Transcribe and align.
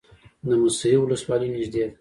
د 0.47 0.49
موسهي 0.61 0.97
ولسوالۍ 0.99 1.47
نږدې 1.55 1.81
ده 1.83 1.89